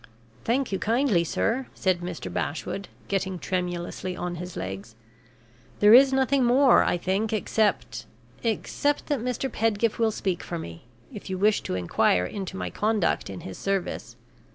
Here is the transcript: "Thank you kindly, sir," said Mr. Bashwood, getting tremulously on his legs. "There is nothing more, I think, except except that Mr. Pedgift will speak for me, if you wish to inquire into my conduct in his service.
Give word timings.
"Thank 0.45 0.71
you 0.71 0.79
kindly, 0.79 1.23
sir," 1.23 1.67
said 1.75 1.99
Mr. 1.99 2.33
Bashwood, 2.33 2.87
getting 3.07 3.37
tremulously 3.37 4.17
on 4.17 4.33
his 4.37 4.57
legs. 4.57 4.95
"There 5.79 5.93
is 5.93 6.11
nothing 6.11 6.43
more, 6.43 6.83
I 6.83 6.97
think, 6.97 7.31
except 7.31 8.07
except 8.41 9.05
that 9.09 9.19
Mr. 9.19 9.47
Pedgift 9.47 9.99
will 9.99 10.09
speak 10.09 10.41
for 10.41 10.57
me, 10.57 10.85
if 11.13 11.29
you 11.29 11.37
wish 11.37 11.61
to 11.61 11.75
inquire 11.75 12.25
into 12.25 12.57
my 12.57 12.71
conduct 12.71 13.29
in 13.29 13.41
his 13.41 13.59
service. 13.59 14.15